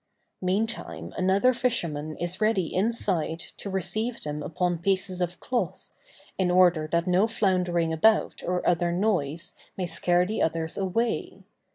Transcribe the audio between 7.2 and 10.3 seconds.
floundering about or other noise may scare